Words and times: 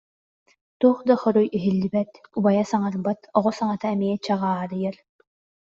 туох 0.79 0.97
да 1.09 1.15
хоруй 1.21 1.47
иһиллибэт, 1.57 2.11
убайа 2.37 2.63
саҥарбат, 2.71 3.19
оҕо 3.37 3.51
саҥата 3.59 3.87
эмиэ 3.93 4.15
чаҕаарыйар 4.25 4.95